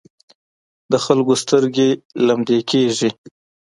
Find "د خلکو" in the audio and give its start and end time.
0.91-1.33